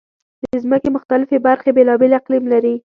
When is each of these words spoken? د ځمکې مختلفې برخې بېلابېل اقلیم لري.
د 0.43 0.45
ځمکې 0.63 0.89
مختلفې 0.95 1.37
برخې 1.47 1.69
بېلابېل 1.77 2.11
اقلیم 2.21 2.43
لري. 2.53 2.75